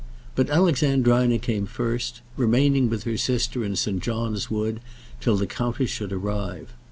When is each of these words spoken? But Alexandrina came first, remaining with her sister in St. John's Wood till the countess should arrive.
But 0.33 0.49
Alexandrina 0.49 1.37
came 1.37 1.67
first, 1.67 2.21
remaining 2.35 2.89
with 2.89 3.03
her 3.03 3.17
sister 3.17 3.63
in 3.63 3.75
St. 3.75 4.01
John's 4.01 4.49
Wood 4.49 4.79
till 5.19 5.37
the 5.37 5.45
countess 5.45 5.91
should 5.91 6.11
arrive. 6.11 6.73